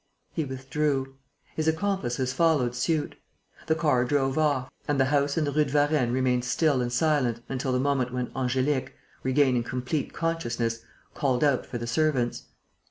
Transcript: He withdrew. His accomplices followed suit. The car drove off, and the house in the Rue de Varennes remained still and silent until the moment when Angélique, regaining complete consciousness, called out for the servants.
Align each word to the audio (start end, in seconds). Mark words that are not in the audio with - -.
He 0.33 0.45
withdrew. 0.45 1.15
His 1.55 1.67
accomplices 1.67 2.33
followed 2.33 2.73
suit. 2.73 3.17
The 3.67 3.75
car 3.75 4.03
drove 4.03 4.35
off, 4.35 4.71
and 4.87 4.99
the 4.99 5.05
house 5.13 5.37
in 5.37 5.43
the 5.43 5.51
Rue 5.51 5.63
de 5.65 5.71
Varennes 5.73 6.11
remained 6.11 6.43
still 6.43 6.81
and 6.81 6.91
silent 6.91 7.41
until 7.47 7.71
the 7.71 7.79
moment 7.79 8.11
when 8.11 8.31
Angélique, 8.33 8.93
regaining 9.21 9.61
complete 9.61 10.11
consciousness, 10.11 10.79
called 11.13 11.43
out 11.43 11.67
for 11.67 11.77
the 11.77 11.85
servants. 11.85 12.45